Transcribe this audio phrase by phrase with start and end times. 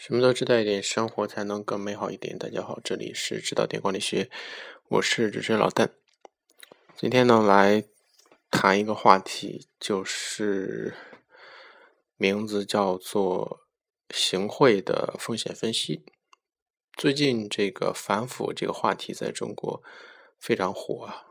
[0.00, 2.38] 什么都知道一点，生活才能更美好一点。
[2.38, 4.30] 大家好，这里是知道点管理学，
[4.88, 5.90] 我是主持人老邓。
[6.96, 7.84] 今天呢，来
[8.50, 10.94] 谈一个话题，就是
[12.16, 13.66] 名字叫做
[14.08, 16.06] 行贿的风险分析。
[16.94, 19.82] 最近这个反腐这个话题在中国
[20.38, 21.26] 非常火啊。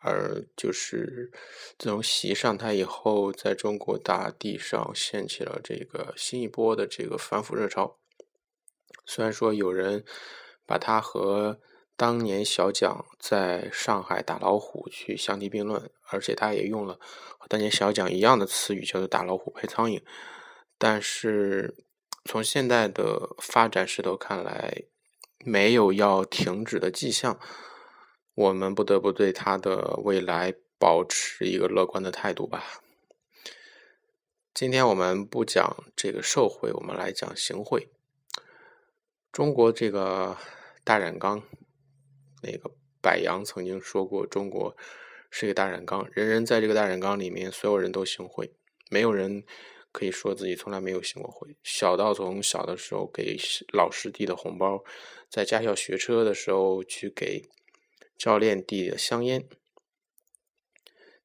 [0.00, 1.32] 而就是
[1.78, 7.98] 自从习上台以后，在中国大地上掀起了这个新一波的这个反腐热潮。
[9.04, 10.04] 虽然说有人
[10.64, 11.60] 把他和
[11.96, 17.00] 当年小蒋在上海打老虎去相提并论，而且他也用了
[17.38, 20.00] 和当年小蒋一样的词语，叫做“打老虎配苍蝇”。
[20.78, 21.74] 但是
[22.24, 24.84] 从现在的发展势头看来，
[25.44, 27.40] 没有要停止的迹象。
[28.38, 32.80] 我们不得不对他的未来保持一个乐观的态度吧。
[34.54, 37.88] 今天我们不讲这个受贿，我们来讲行贿。
[39.32, 40.36] 中国这个
[40.84, 41.42] 大染缸，
[42.40, 42.70] 那个
[43.02, 44.76] 柏杨曾经说过，中国
[45.32, 48.52] 是一个大染缸，人人在这个大染缸里面，所有人都行贿，
[48.88, 49.42] 没有人
[49.90, 51.56] 可以说自己从来没有行过贿。
[51.64, 53.36] 小到从小的时候给
[53.72, 54.84] 老师递的红包，
[55.28, 57.42] 在驾校学车的时候去给。
[58.18, 59.48] 教练递的香烟，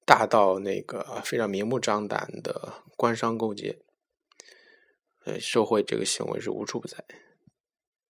[0.05, 3.80] 大到那个非常明目张胆的官商勾结，
[5.25, 7.03] 呃，受贿这个行为是无处不在。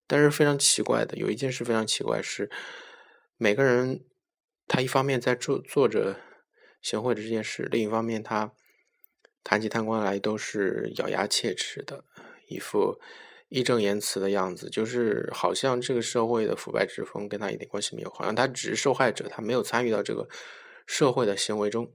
[0.06, 2.52] 但是非常奇怪的，有一件事非常奇怪是，
[3.38, 4.04] 每个人
[4.68, 6.20] 他一方面在做做着
[6.82, 8.54] 行贿的这件事，另一方面他
[9.46, 12.04] 谈起贪官来都是咬牙切齿的
[12.50, 13.00] 一副。
[13.54, 20.28] 义正言辞的样子，就是好像这个社会的腐败之风跟他一点关系没有，好像他只是受害者，他没有参与到这个
[20.88, 21.94] 社会的行为中。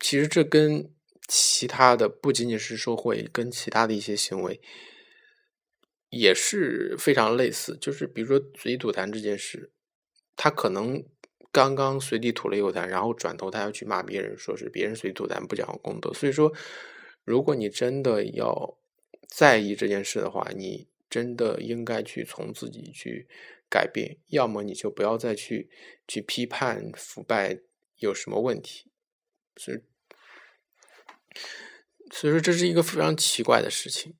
[0.00, 0.90] 其实这跟
[1.28, 4.60] 其他的不仅仅是受贿，跟其他的一些行为
[6.08, 7.76] 也是非常类似。
[7.78, 9.70] 就是比如说随地吐痰这件事，
[10.34, 11.04] 他可能
[11.52, 16.12] 刚刚随地吐了一口痰，然后转头他要去骂别人，说是别人随地吐痰不讲公德。
[16.14, 16.50] 所以说，
[17.24, 18.78] 如果你真的要
[19.36, 23.26] 在意这件事的话，你真的应该去从自己去
[23.68, 25.68] 改变，要么你就不要再去
[26.06, 27.58] 去批判腐败
[27.96, 28.92] 有什么问题。
[29.56, 29.78] 所以，
[32.12, 34.14] 所以说这是一个非常奇怪的事情。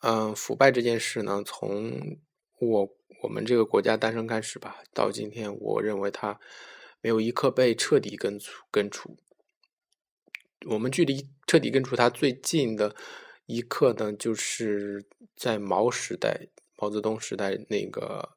[0.00, 2.18] 嗯，腐败这件事呢，从
[2.60, 6.40] 我我们这个国家诞生开始吧，到今天，我认为它
[7.02, 9.18] 没有一刻被彻底根除根除。
[10.66, 12.96] 我们距离彻底根除它最近的。
[13.46, 15.04] 一刻呢，就是
[15.36, 18.36] 在毛时代、毛泽东时代那个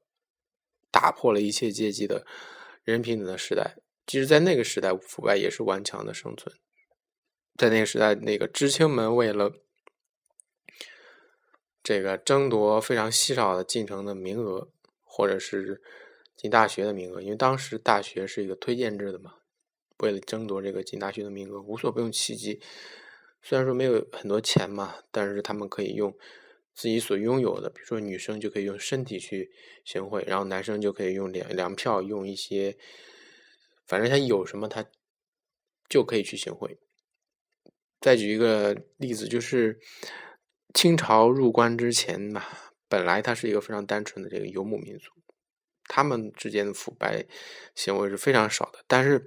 [0.91, 2.25] 打破了一切阶级的
[2.83, 3.77] 人平等的时代。
[4.05, 6.55] 其实，在那个时代，腐败也是顽强的生存。
[7.55, 9.53] 在那个时代，那个知青们为了
[11.83, 14.69] 这个争夺非常稀少的进城的名额，
[15.03, 15.81] 或者是
[16.35, 19.35] 进大学的名额，因为当时大学是一个推荐制的嘛，
[19.97, 22.61] 为了争夺这个进大学的名额，无所不用其极。
[23.47, 26.13] 虽然说没有很多钱嘛，但是他们可以用
[26.75, 29.49] 自己所拥有的，比如说女生就可以用身体去
[29.85, 32.77] 行贿，然后男生就可以用粮粮票，用一些，
[33.85, 34.83] 反正他有什么他
[35.87, 36.77] 就可以去行贿。
[38.01, 39.79] 再举一个例子，就是
[40.73, 42.43] 清朝入关之前嘛，
[42.89, 45.09] 本来它是一个非常单纯的这个游牧民族，
[45.85, 47.25] 他们之间的腐败
[47.73, 49.23] 行为是非常少的，但是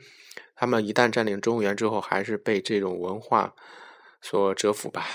[0.54, 3.56] 他们一旦占领中原之后，还是被这种文化。
[4.20, 5.06] 所折服吧，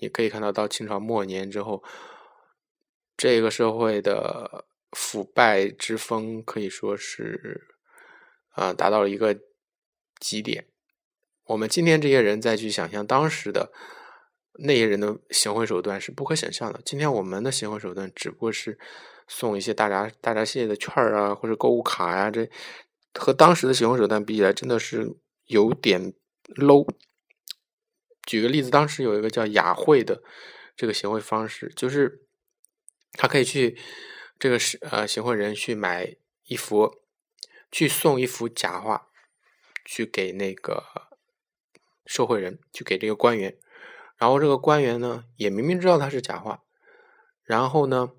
[0.00, 1.82] 你可以看到，到清朝末年之后，
[3.16, 7.68] 这个社会的腐败之风可以说是
[8.50, 9.38] 啊达到了一个
[10.18, 10.66] 极点。
[11.44, 13.72] 我们今天这些人再去想象当时的
[14.58, 16.80] 那些人的行贿手段是不可想象的。
[16.84, 18.78] 今天我们的行贿手段只不过是
[19.28, 22.48] 送一些大闸大闸蟹的券儿啊，或者购物卡呀，这
[23.14, 25.16] 和当时的行贿手段比起来，真的是
[25.46, 26.12] 有点
[26.56, 26.88] low。
[28.24, 30.22] 举个例子，当时有一个叫雅慧的
[30.76, 32.22] 这个行贿方式，就是
[33.14, 33.76] 他可以去
[34.38, 37.00] 这个是呃行贿人去买一幅，
[37.70, 39.08] 去送一幅假画，
[39.84, 40.84] 去给那个
[42.06, 43.56] 受贿人，去给这个官员，
[44.16, 46.62] 然后这个官员呢也明明知道他是假画，
[47.42, 48.12] 然后呢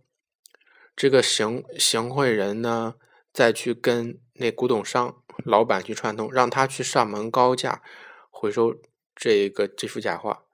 [0.95, 2.95] 这个行行贿人呢
[3.31, 7.81] 再去跟那古董商老板去串通，让他去上门高价
[8.29, 8.81] 回收。
[9.15, 10.45] 这个这幅假画，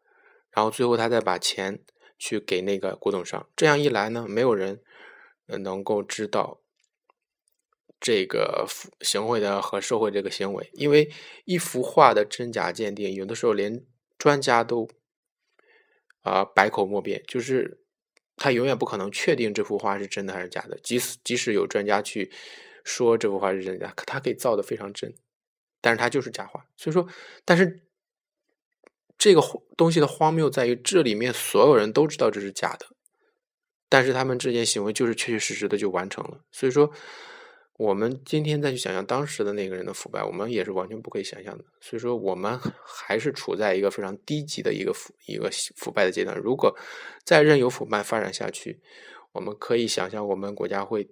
[0.52, 1.80] 然后最后他再把钱
[2.18, 4.82] 去给那个古董商，这样一来呢，没有人
[5.46, 6.60] 能够知道
[8.00, 8.66] 这个
[9.02, 11.12] 行贿的和受贿这个行为，因为
[11.46, 13.84] 一幅画的真假鉴定，有的时候连
[14.18, 14.90] 专家都
[16.22, 17.80] 啊百口莫辩，就是
[18.36, 20.78] 他永远不可能确定这幅画是真的还是假的。
[20.84, 22.32] 即使即使有专家去
[22.84, 25.14] 说这幅画是真的，他可以造的非常真，
[25.82, 26.66] 但是他就是假画。
[26.78, 27.08] 所以说，
[27.44, 27.82] 但是
[29.20, 29.42] 这个
[29.78, 32.88] 东西的荒谬在于，这里面所有人都知道这是假的，
[33.88, 36.40] 但是他们这件行为就是确确实实的就完成了。
[36.52, 36.92] 所以说。
[37.80, 41.64] 我们今天再去想象当时的那个人的腐败，我们也是完全不可以想象的。
[41.80, 46.38] 所以说，我们还是处在一个非常低级的一个腐一个腐败的阶段。
[46.38, 46.78] 如果
[47.24, 48.82] 再任由腐败发展下去，
[49.32, 51.08] 我们可以想象我们国家会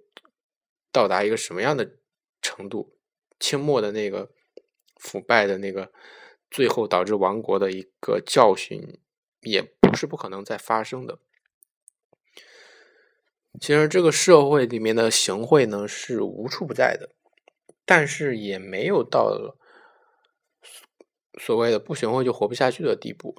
[0.92, 1.89] 到达一个什么样的
[2.42, 2.98] 程度？
[3.39, 4.30] 清末的那个
[4.98, 5.89] 腐败的那个
[6.49, 8.99] 最后导致亡国的一个教训，
[9.41, 11.19] 也不是不可能再发生的。
[13.59, 17.15] 其实这个社会里面的行贿呢是无处不在的，
[17.85, 19.57] 但是也没有到
[21.39, 23.35] 所谓的不行贿就活不下去的地步。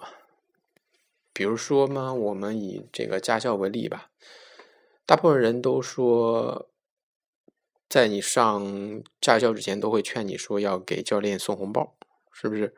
[1.32, 4.10] 比如说嘛，我们以这个驾校为例吧，
[5.06, 6.68] 大部分人都说，
[7.88, 11.96] 在你上驾校之前都会劝你说要给教练送红包，
[12.40, 12.74] 是不是？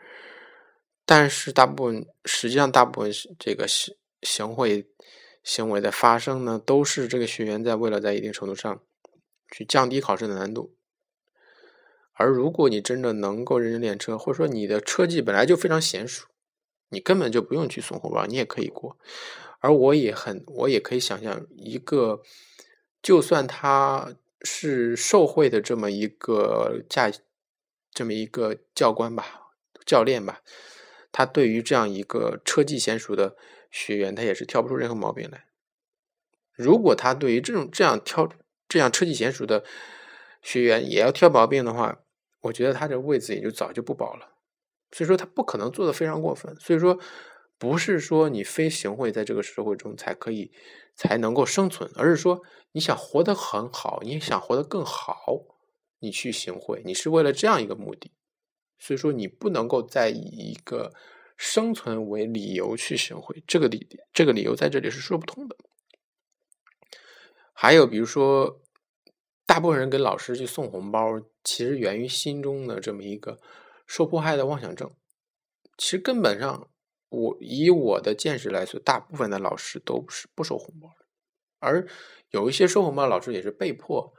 [1.05, 4.87] 但是大部分实际上大部分这个行行贿。
[5.43, 8.83] 行为的发生呢，都是这个学员在为了在一定程度上
[9.51, 10.75] 去降低考试的难度。
[12.12, 16.27] 而如果你真的能够认真练车，或者说你的车技本来就非常娴熟，
[16.91, 18.99] 你根本就不用去送红包，你也可以过。
[19.61, 22.21] 而我也很，我也可以想象一个，
[23.01, 27.11] 就算他是受贿的这么一个驾，
[27.95, 29.50] 这么一个教官吧，
[29.85, 30.41] 教练吧，
[31.11, 33.37] 他对于这样一个车技娴熟的。
[33.73, 35.44] 学员他也是挑不出任何毛病来。
[36.55, 38.29] 如果他对于这种这样挑
[38.69, 39.62] 这样车技娴熟的
[40.43, 42.00] 学员也要挑毛病的话，
[42.41, 44.32] 我觉得他这位子也就早就不保了。
[44.91, 46.53] 所以说他不可能做的非常过分。
[46.56, 46.99] 所以说
[47.59, 50.50] 不是说你非行贿在这个社会中才可以
[50.97, 52.43] 才能够生存，而是说
[52.73, 55.15] 你想活得很好，你想活得更好，
[56.00, 58.11] 你去行贿，你是为了这样一个目的。
[58.81, 60.93] 所以说你不能够再以一个。
[61.43, 65.56] 生存为理由去行贿，这个理这个理由在这里是说不通的。
[67.55, 68.61] 还有比如说，
[69.47, 73.41] 大部分人给老师去送红包，其实源于心中的这么一个
[73.87, 74.93] 受迫害的妄想症。
[75.79, 76.69] 其实根本上，
[77.09, 81.06] 我以我的见识来说，大部分的老师都是不收红包的，
[81.61, 81.88] 而
[82.33, 84.12] 有一些收红包的老师也是被迫。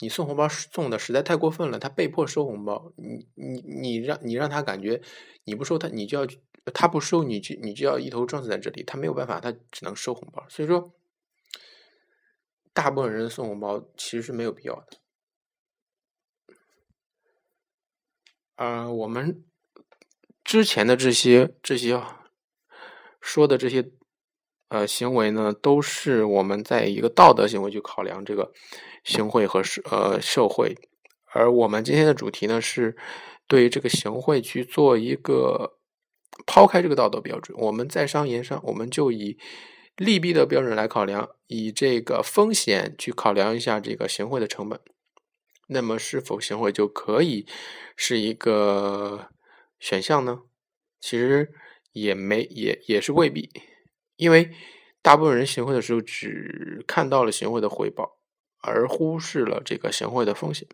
[0.00, 5.00] 你送红包送的实在太过分了，他被迫收红包，你你你让你让他感觉
[5.44, 6.26] 你不收他，你就要。
[6.74, 10.46] 他不收你就你就要一头撞死在这里，他没有办法，他只能收红包。
[10.50, 10.92] 所以说，
[12.74, 14.86] 大部分人送红包其实是没有必要的。
[18.56, 19.42] 呃，我们
[20.44, 22.00] 之前的这些这些
[23.22, 23.90] 说的这些
[24.70, 28.50] 呃行为呢，都是我们在一个道德行为去考量这个
[29.04, 30.74] 行贿和社呃社会，
[31.34, 32.96] 而我们今天的主题呢，是
[33.46, 35.76] 对这个行贿去做一个。
[36.46, 39.36] 抛开这个道德标准，我们在商言商，我们就以
[39.96, 44.80] 利弊的标准来考量，以这个风险去考量一下这个行贿的成本。
[45.66, 47.46] 那么，是否行贿就可以
[47.94, 49.28] 是一个
[49.78, 50.40] 选项呢？
[50.98, 51.52] 其实
[51.92, 53.50] 也没也也是未必，
[54.20, 54.52] 因为
[55.02, 58.18] 大部分人行贿的时候只看到了行贿的回报，
[58.60, 60.68] 而忽视了这个行贿的风险。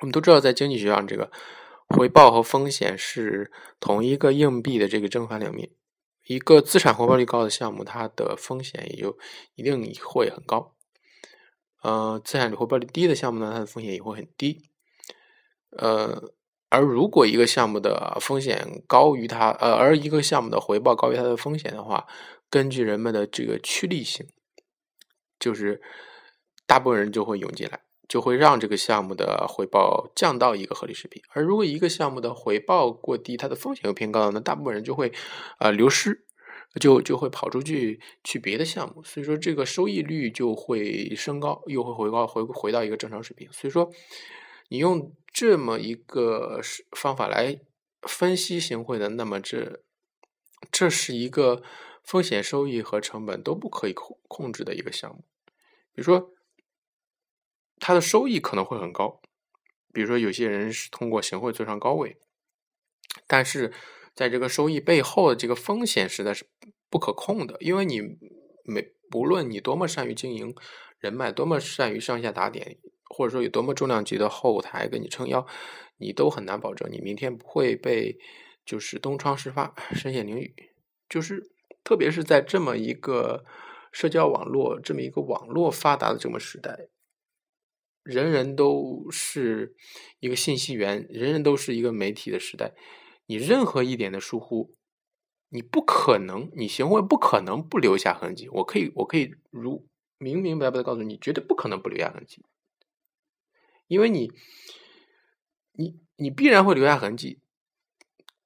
[0.00, 1.30] 我们都知道，在经济学上，这个。
[1.88, 5.68] 回报和风险是同一个硬币的这个正反两面。
[6.24, 9.18] 一个资产回报率高的项目，它的风险也就
[9.56, 10.74] 一定会很高。
[11.82, 14.70] 呃，资产回报率低的项目呢，它的风险也会很低。
[15.76, 16.32] 呃，
[16.72, 22.06] 而如果一个项目的风险高于它，呃，而一个项目的回报高于它的风险的话，
[22.48, 24.26] 根据人们的这个趋利性，
[25.38, 25.82] 就是
[26.66, 27.80] 大部分人就会涌进来。
[28.08, 35.10] 就会让这个项目的回报降到一个合理水平，而如果一个项目的回报过低，它的风险又偏高，那大部分人就会
[35.58, 36.26] 呃流失，
[36.78, 43.48] 就就会跑出去去别的项目，所以说这个收益率就会升高，又会回高回回到一个正常水平。
[43.50, 43.90] 所以说，
[44.72, 46.58] 你用这么一个
[46.96, 47.60] 方法来
[48.08, 49.82] 分析行贿的，那么这
[50.70, 51.62] 这是一个
[52.02, 55.26] 风险、收益和成本都不可以控控制的一个项目，
[55.92, 56.32] 比如说。
[57.84, 59.20] 它的收益可能会很高，
[59.92, 62.16] 比如说有些人是通过行贿坐上高位，
[63.26, 63.72] 但是
[64.14, 66.46] 在这个收益背后的这个风险实在是
[66.88, 68.00] 不可控的，因为你
[68.64, 70.54] 没不论你多么善于经营
[71.00, 72.78] 人脉，多么善于上下打点，
[73.12, 75.46] 或者说有多么重量级的后台给你撑腰，
[75.98, 78.18] 你都很难保证你明天不会被
[78.64, 80.52] 就是东窗事发，身陷囹圄。
[81.08, 81.52] 就是
[81.84, 83.44] 特别是在这么一个
[83.92, 86.88] 社交网络、这么一个网络发达的这么时代，
[88.02, 89.76] 人人都是
[90.20, 92.72] 一个信息源，人人都是一个媒体的时代，
[93.26, 94.74] 你任何一点的疏忽，
[95.50, 98.48] 你不可能，你行为不可能不留下痕迹。
[98.48, 102.42] 我可以，我可以如明明白白的告诉你，绝对不可能不留下痕迹，
[103.92, 104.32] 因为你，
[105.72, 107.40] 你，你必然会留下痕迹。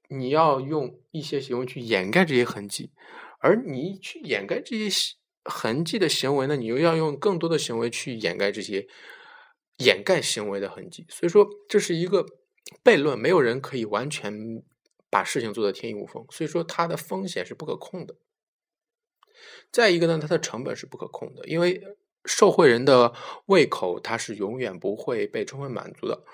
[0.08, 2.90] 你要用一些行为去掩盖这些痕迹，
[3.38, 8.88] 而你去掩盖这些痕迹的行为呢，你又要用更多的行为去掩盖这些
[9.76, 11.06] 掩盖行为的痕迹。
[11.08, 12.26] 所以说，这是一个
[12.82, 14.32] 悖论，没有人可以完全
[15.08, 16.26] 把事情做得天衣无缝。
[16.30, 18.16] 所以说，它的风险是不可控的。
[19.70, 21.80] 再一个呢，它的成本是不可控的，因为
[22.26, 23.12] 受贿人的
[23.46, 26.24] 胃口，他是永远不会被充分满足的。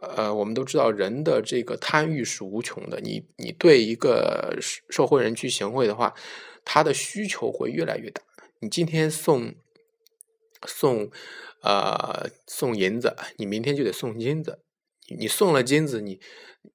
[0.00, 3.00] 呃，我们都知道人的这个贪欲是无穷的。
[3.00, 4.56] 你你对一个
[4.88, 6.14] 受贿人去行贿的话，
[6.64, 8.22] 他的需求会越来越大。
[8.60, 9.54] 你今天送
[10.66, 11.10] 送
[11.62, 14.62] 呃送银子，你明天就得送金子。
[15.18, 16.20] 你送了金子，你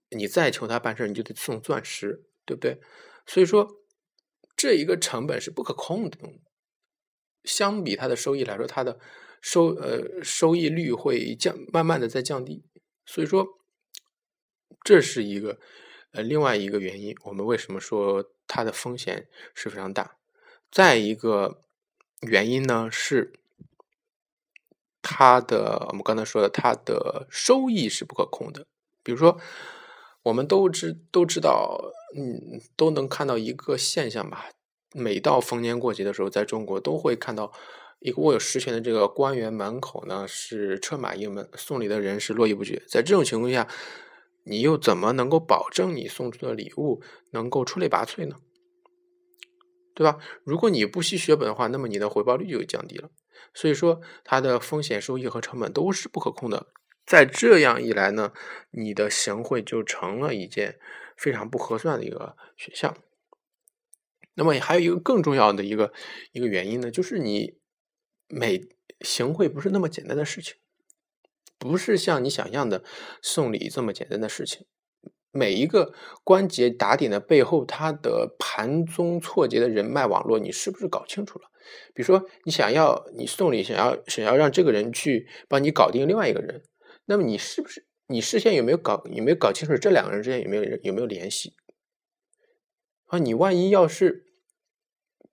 [0.10, 2.80] 你再求他办事你就得送钻石，对不对？
[3.26, 3.70] 所以说，
[4.58, 6.18] 这一个成本是不可控的。
[7.44, 9.00] 相比它的收益来说，它的
[9.42, 12.64] 收呃收益率会降，慢慢的在降低。
[13.06, 13.60] 所以说，
[14.84, 15.60] 这是一个
[16.12, 17.16] 呃另外一个原因。
[17.26, 20.18] 我们为什么说它的风险是非常大？
[20.72, 21.62] 再一个
[22.22, 23.34] 原因呢是
[25.02, 28.66] 它的，我们刚才说的，它的收益是不可控的。
[29.04, 29.38] 比如说，
[30.24, 34.50] 我们都知都知道，嗯，都能看到一个现象吧。
[34.94, 37.52] 每到逢年过节的时候，在中国都会看到。
[38.06, 42.84] 一个握有实权的这个官员门口呢，是车马应门，送礼的人是络绎不绝。
[42.86, 43.66] 在这种情况下，
[44.44, 48.36] 你又怎么能够保证你送出的礼物能够出类拔萃呢？
[49.96, 50.18] 对吧？
[50.44, 53.10] 如果你不惜血本的话，那么你的回报率就降低了。
[53.54, 56.68] 所以说，它的风险、收益和成本都是不可控的。
[57.06, 58.34] 在这样一来呢，
[58.72, 60.78] 你的行贿就成了一件
[61.16, 62.98] 非常不合算的一个选项。
[64.36, 65.92] 那么还有一个更重要的一个
[66.32, 67.56] 一个原因呢，就是你。
[68.30, 68.62] 每
[69.02, 70.56] 行贿不是那么简单的事情，
[71.60, 72.84] 不是像你想象的
[73.22, 74.66] 送礼这么简单的事情。
[75.30, 81.52] 每一个关节打点的背后，它的盘中错节的人脉网络，你是不是搞清楚了？
[81.94, 86.64] 比如说，你想要你送礼，想要想要让这个人去帮你搞定另外一个人，
[87.06, 91.54] 那么你是不是你事先有没有搞有没有搞清楚这两个人之间有没有有没有联系？
[93.14, 94.26] 啊，你万一要是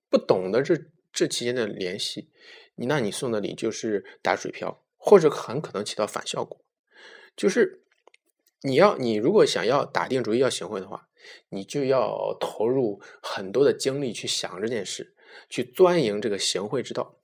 [0.07, 0.75] 不懂得这
[1.11, 2.29] 这期间的联系。
[2.75, 6.63] 你那你送的礼就是打水漂，或者很可能起到反效果。
[7.35, 7.83] 就是
[8.61, 11.09] 你要你如果想要打定主意要行贿的话，
[11.49, 15.15] 你就要投入很多的精力去想这件事，
[15.49, 17.19] 去钻营这个行贿之道。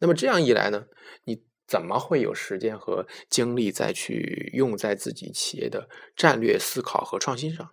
[0.00, 0.88] 那么这样一来呢，
[1.22, 7.70] 你怎么会有时间和精力再去用在自己企业的战略思考和创新上？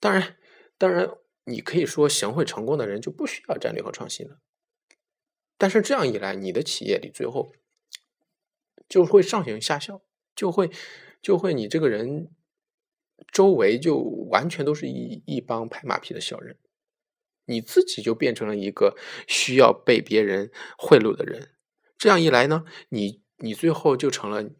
[0.00, 0.36] 当然，
[0.78, 1.10] 当然，
[1.44, 4.38] 你可以说行贿成功的人就不需要战略和创新了。
[5.56, 7.54] 但是这样一来，你的企业里最后
[8.88, 10.02] 就会上行下效，
[10.34, 10.70] 就会
[11.22, 12.30] 就会你这个人
[13.32, 13.96] 周围就
[14.30, 16.58] 完全都是一一帮拍马屁的小人，
[17.46, 18.94] 你自己就变成了一个
[19.26, 21.54] 需要被别人贿赂的人。
[21.96, 24.50] 这样一来呢，你你最后就成了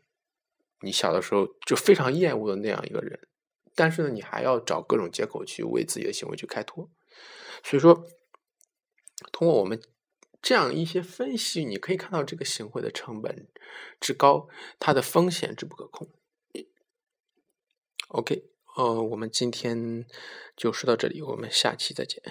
[0.80, 3.28] 你小的时候就非常厌恶的那样一个人。
[3.76, 6.90] 但是呢，你还要找各种借口去为自己的行为去开脱。
[7.62, 8.04] 所以说，
[9.30, 9.80] 通过我们。
[10.42, 13.48] 这样一些分析，你可以看到这个行贿的成本
[13.98, 16.08] 之高，它的风险之不可控。
[18.08, 18.44] OK，
[18.76, 20.06] 呃，我们今天
[20.56, 22.22] 就说到这里，我们下期再见。